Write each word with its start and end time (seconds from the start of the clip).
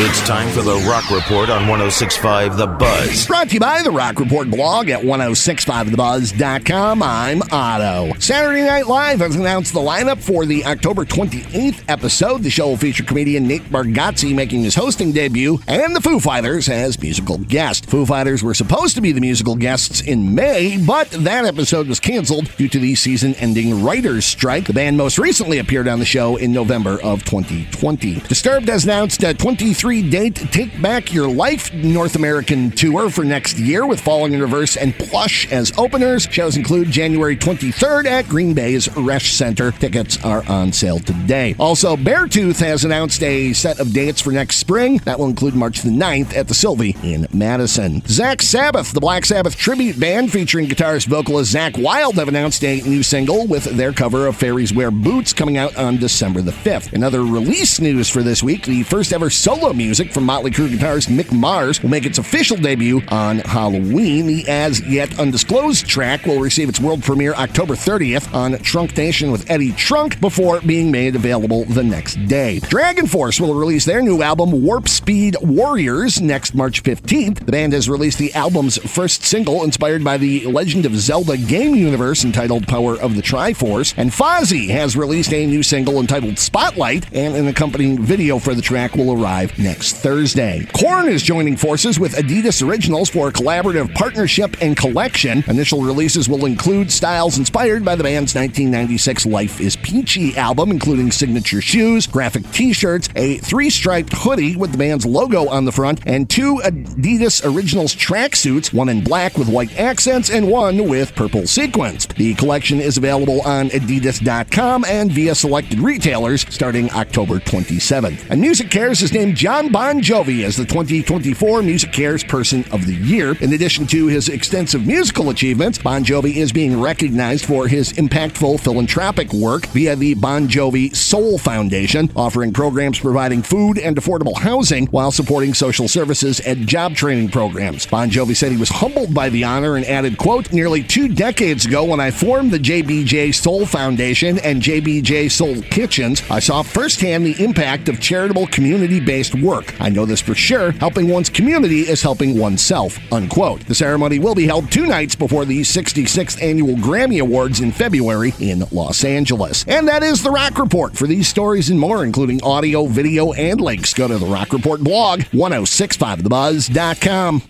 It's 0.00 0.24
time 0.28 0.48
for 0.50 0.62
the 0.62 0.76
Rock 0.88 1.10
Report 1.10 1.50
on 1.50 1.66
1065 1.66 2.56
The 2.56 2.68
Buzz. 2.68 3.26
Brought 3.26 3.48
to 3.48 3.54
you 3.54 3.58
by 3.58 3.82
the 3.82 3.90
Rock 3.90 4.20
Report 4.20 4.48
blog 4.48 4.90
at 4.90 5.02
1065TheBuzz.com. 5.02 7.02
I'm 7.02 7.42
Otto. 7.50 8.12
Saturday 8.20 8.62
Night 8.62 8.86
Live 8.86 9.18
has 9.18 9.34
announced 9.34 9.72
the 9.72 9.80
lineup 9.80 10.22
for 10.22 10.46
the 10.46 10.64
October 10.66 11.04
28th 11.04 11.82
episode. 11.88 12.44
The 12.44 12.50
show 12.50 12.68
will 12.68 12.76
feature 12.76 13.02
comedian 13.02 13.48
Nate 13.48 13.64
Bargatze 13.64 14.32
making 14.32 14.62
his 14.62 14.76
hosting 14.76 15.10
debut 15.10 15.58
and 15.66 15.96
the 15.96 16.00
Foo 16.00 16.20
Fighters 16.20 16.68
as 16.68 17.02
musical 17.02 17.38
guest. 17.38 17.90
Foo 17.90 18.06
Fighters 18.06 18.44
were 18.44 18.54
supposed 18.54 18.94
to 18.94 19.00
be 19.00 19.10
the 19.10 19.20
musical 19.20 19.56
guests 19.56 20.00
in 20.02 20.32
May, 20.32 20.80
but 20.86 21.10
that 21.10 21.44
episode 21.44 21.88
was 21.88 21.98
canceled 21.98 22.56
due 22.56 22.68
to 22.68 22.78
the 22.78 22.94
season 22.94 23.34
ending 23.34 23.82
writers' 23.82 24.26
strike. 24.26 24.68
The 24.68 24.74
band 24.74 24.96
most 24.96 25.18
recently 25.18 25.58
appeared 25.58 25.88
on 25.88 25.98
the 25.98 26.04
show 26.04 26.36
in 26.36 26.52
November 26.52 27.02
of 27.02 27.24
2020. 27.24 28.20
Disturbed 28.28 28.68
has 28.68 28.84
announced 28.84 29.22
23 29.22 29.87
date 29.88 30.36
Take 30.52 30.80
Back 30.82 31.14
Your 31.14 31.30
Life 31.30 31.72
North 31.72 32.14
American 32.14 32.70
tour 32.70 33.08
for 33.08 33.24
next 33.24 33.58
year 33.58 33.86
with 33.86 34.00
Falling 34.00 34.34
in 34.34 34.40
Reverse 34.42 34.76
and 34.76 34.94
Plush 34.94 35.50
as 35.50 35.72
openers. 35.78 36.24
Shows 36.24 36.58
include 36.58 36.90
January 36.90 37.36
23rd 37.36 38.04
at 38.04 38.28
Green 38.28 38.52
Bay's 38.52 38.86
Resch 38.88 39.32
Center. 39.32 39.72
Tickets 39.72 40.22
are 40.22 40.46
on 40.46 40.72
sale 40.72 40.98
today. 40.98 41.56
Also, 41.58 41.96
Beartooth 41.96 42.60
has 42.60 42.84
announced 42.84 43.22
a 43.22 43.54
set 43.54 43.80
of 43.80 43.94
dates 43.94 44.20
for 44.20 44.30
next 44.30 44.56
spring. 44.56 44.98
That 44.98 45.18
will 45.18 45.26
include 45.26 45.54
March 45.54 45.80
the 45.80 45.90
9th 45.90 46.36
at 46.36 46.48
the 46.48 46.54
Sylvee 46.54 47.02
in 47.02 47.26
Madison. 47.32 48.02
Zakk 48.02 48.42
Sabbath, 48.42 48.92
the 48.92 49.00
Black 49.00 49.24
Sabbath 49.24 49.56
tribute 49.56 49.98
band 49.98 50.30
featuring 50.30 50.66
guitarist 50.66 51.06
vocalist 51.06 51.54
Zakk 51.54 51.82
Wylde, 51.82 52.16
have 52.16 52.28
announced 52.28 52.62
a 52.62 52.82
new 52.82 53.02
single 53.02 53.46
with 53.46 53.64
their 53.64 53.94
cover 53.94 54.26
of 54.26 54.36
Fairies 54.36 54.74
Wear 54.74 54.90
Boots 54.90 55.32
coming 55.32 55.56
out 55.56 55.74
on 55.76 55.96
December 55.96 56.42
the 56.42 56.52
5th. 56.52 56.92
Another 56.92 57.24
release 57.24 57.80
news 57.80 58.10
for 58.10 58.22
this 58.22 58.42
week 58.42 58.66
the 58.66 58.82
first 58.82 59.14
ever 59.14 59.30
solo 59.30 59.72
music 59.78 60.12
from 60.12 60.24
Motley 60.24 60.50
Crue 60.50 60.68
guitarist 60.68 61.08
Mick 61.08 61.32
Mars 61.32 61.80
will 61.82 61.88
make 61.88 62.04
its 62.04 62.18
official 62.18 62.56
debut 62.56 63.00
on 63.08 63.38
Halloween. 63.38 64.26
The 64.26 64.46
as 64.48 64.80
yet 64.80 65.18
undisclosed 65.20 65.86
track 65.86 66.26
will 66.26 66.40
receive 66.40 66.68
its 66.68 66.80
world 66.80 67.02
premiere 67.02 67.32
October 67.34 67.76
30th 67.76 68.34
on 68.34 68.58
Trunk 68.58 68.96
Nation 68.96 69.30
with 69.30 69.48
Eddie 69.48 69.72
Trunk 69.72 70.20
before 70.20 70.60
being 70.60 70.90
made 70.90 71.14
available 71.14 71.64
the 71.66 71.84
next 71.84 72.16
day. 72.26 72.58
Dragon 72.58 73.06
Force 73.06 73.40
will 73.40 73.54
release 73.54 73.84
their 73.84 74.02
new 74.02 74.20
album 74.20 74.50
Warp 74.64 74.88
Speed 74.88 75.36
Warriors 75.40 76.20
next 76.20 76.56
March 76.56 76.82
15th. 76.82 77.46
The 77.46 77.52
band 77.52 77.72
has 77.72 77.88
released 77.88 78.18
the 78.18 78.34
album's 78.34 78.78
first 78.78 79.22
single 79.22 79.62
inspired 79.62 80.02
by 80.02 80.16
the 80.16 80.44
Legend 80.46 80.86
of 80.86 80.96
Zelda 80.96 81.36
game 81.36 81.76
universe 81.76 82.24
entitled 82.24 82.66
Power 82.66 82.98
of 82.98 83.14
the 83.14 83.22
Triforce, 83.22 83.94
and 83.96 84.10
Fozzy 84.10 84.70
has 84.70 84.96
released 84.96 85.32
a 85.32 85.46
new 85.46 85.62
single 85.62 86.00
entitled 86.00 86.36
Spotlight, 86.36 87.06
and 87.14 87.36
an 87.36 87.46
accompanying 87.46 88.02
video 88.02 88.40
for 88.40 88.54
the 88.54 88.62
track 88.62 88.96
will 88.96 89.12
arrive 89.12 89.56
next 89.56 89.67
Thursday. 89.74 90.66
Korn 90.72 91.08
is 91.08 91.22
joining 91.22 91.56
forces 91.56 91.98
with 91.98 92.14
Adidas 92.14 92.66
Originals 92.66 93.10
for 93.10 93.28
a 93.28 93.32
collaborative 93.32 93.94
partnership 93.94 94.56
and 94.60 94.76
collection. 94.76 95.44
Initial 95.46 95.82
releases 95.82 96.28
will 96.28 96.46
include 96.46 96.90
styles 96.90 97.38
inspired 97.38 97.84
by 97.84 97.94
the 97.94 98.02
band's 98.02 98.34
1996 98.34 99.26
Life 99.26 99.60
is 99.60 99.76
Peachy 99.76 100.36
album, 100.36 100.70
including 100.70 101.10
signature 101.10 101.60
shoes, 101.60 102.06
graphic 102.06 102.50
t 102.52 102.72
shirts, 102.72 103.08
a 103.16 103.38
three 103.38 103.70
striped 103.70 104.12
hoodie 104.12 104.56
with 104.56 104.72
the 104.72 104.78
band's 104.78 105.04
logo 105.04 105.48
on 105.48 105.64
the 105.64 105.72
front, 105.72 106.00
and 106.06 106.28
two 106.30 106.56
Adidas 106.64 107.44
Originals 107.44 107.94
tracksuits, 107.94 108.72
one 108.72 108.88
in 108.88 109.02
black 109.02 109.36
with 109.36 109.48
white 109.48 109.78
accents 109.78 110.30
and 110.30 110.48
one 110.48 110.88
with 110.88 111.14
purple 111.14 111.46
sequins. 111.46 112.06
The 112.06 112.34
collection 112.34 112.80
is 112.80 112.96
available 112.96 113.42
on 113.42 113.68
Adidas.com 113.70 114.84
and 114.86 115.12
via 115.12 115.34
selected 115.34 115.80
retailers 115.80 116.42
starting 116.48 116.90
October 116.92 117.38
27th. 117.38 118.30
And 118.30 118.42
MusiCares 118.42 119.00
has 119.00 119.12
named 119.12 119.36
Jon 119.36 119.57
Bon 119.66 120.00
Jovi 120.00 120.44
as 120.44 120.56
the 120.56 120.64
2024 120.64 121.62
MusiCares 121.62 122.28
Person 122.28 122.64
of 122.70 122.86
the 122.86 122.94
Year. 122.94 123.36
In 123.40 123.52
addition 123.52 123.88
to 123.88 124.06
his 124.06 124.28
extensive 124.28 124.86
musical 124.86 125.30
achievements, 125.30 125.78
Bon 125.78 126.04
Jovi 126.04 126.36
is 126.36 126.52
being 126.52 126.80
recognized 126.80 127.44
for 127.44 127.66
his 127.66 127.92
impactful 127.94 128.60
philanthropic 128.60 129.32
work 129.32 129.66
via 129.66 129.96
the 129.96 130.14
Bon 130.14 130.46
Jovi 130.46 130.94
Soul 130.94 131.38
Foundation, 131.38 132.08
offering 132.14 132.52
programs 132.52 133.00
providing 133.00 133.42
food 133.42 133.78
and 133.78 133.96
affordable 133.96 134.38
housing 134.38 134.86
while 134.86 135.10
supporting 135.10 135.54
social 135.54 135.88
services 135.88 136.38
and 136.38 136.68
job 136.68 136.94
training 136.94 137.28
programs. 137.28 137.84
Bon 137.84 138.08
Jovi 138.08 138.36
said 138.36 138.52
he 138.52 138.58
was 138.58 138.68
humbled 138.68 139.12
by 139.12 139.28
the 139.28 139.42
honor 139.42 139.74
and 139.74 139.84
added, 139.86 140.18
quote, 140.18 140.52
nearly 140.52 140.84
two 140.84 141.08
decades 141.08 141.66
ago 141.66 141.82
when 141.82 141.98
I 141.98 142.12
formed 142.12 142.52
the 142.52 142.60
JBJ 142.60 143.34
Soul 143.34 143.66
Foundation 143.66 144.38
and 144.38 144.62
JBJ 144.62 145.32
Soul 145.32 145.60
Kitchens, 145.62 146.22
I 146.30 146.38
saw 146.38 146.62
firsthand 146.62 147.26
the 147.26 147.42
impact 147.42 147.88
of 147.88 148.00
charitable 148.00 148.46
community-based 148.46 149.34
work. 149.42 149.74
I 149.80 149.88
know 149.88 150.04
this 150.04 150.20
for 150.20 150.34
sure. 150.34 150.72
Helping 150.72 151.08
one's 151.08 151.28
community 151.28 151.80
is 151.80 152.02
helping 152.02 152.38
oneself, 152.38 152.98
unquote. 153.12 153.66
The 153.66 153.74
ceremony 153.74 154.18
will 154.18 154.34
be 154.34 154.46
held 154.46 154.70
two 154.70 154.86
nights 154.86 155.14
before 155.14 155.44
the 155.44 155.60
66th 155.60 156.42
annual 156.42 156.74
Grammy 156.74 157.20
Awards 157.20 157.60
in 157.60 157.72
February 157.72 158.34
in 158.40 158.64
Los 158.72 159.04
Angeles. 159.04 159.64
And 159.66 159.88
that 159.88 160.02
is 160.02 160.22
the 160.22 160.30
Rock 160.30 160.58
Report. 160.58 160.96
For 160.96 161.06
these 161.06 161.28
stories 161.28 161.70
and 161.70 161.80
more, 161.80 162.04
including 162.04 162.42
audio, 162.42 162.86
video, 162.86 163.32
and 163.32 163.60
links, 163.60 163.94
go 163.94 164.08
to 164.08 164.18
the 164.18 164.26
Rock 164.26 164.52
Report 164.52 164.82
blog, 164.82 165.20
1065thebuzz.com. 165.20 167.48